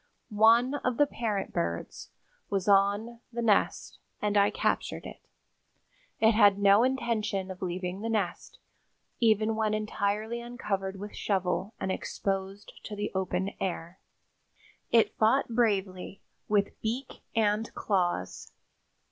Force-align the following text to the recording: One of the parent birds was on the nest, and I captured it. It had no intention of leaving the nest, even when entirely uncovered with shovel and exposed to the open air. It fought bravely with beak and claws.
One 0.47 0.73
of 0.83 0.97
the 0.97 1.05
parent 1.05 1.53
birds 1.53 2.09
was 2.49 2.67
on 2.67 3.19
the 3.31 3.43
nest, 3.43 3.99
and 4.19 4.35
I 4.35 4.49
captured 4.49 5.05
it. 5.05 5.21
It 6.19 6.31
had 6.31 6.57
no 6.57 6.81
intention 6.83 7.51
of 7.51 7.61
leaving 7.61 8.01
the 8.01 8.09
nest, 8.09 8.57
even 9.19 9.55
when 9.55 9.75
entirely 9.75 10.41
uncovered 10.41 10.99
with 10.99 11.15
shovel 11.15 11.75
and 11.79 11.91
exposed 11.91 12.73
to 12.85 12.95
the 12.95 13.11
open 13.13 13.51
air. 13.59 13.99
It 14.89 15.15
fought 15.19 15.49
bravely 15.49 16.23
with 16.47 16.81
beak 16.81 17.21
and 17.35 17.71
claws. 17.75 18.51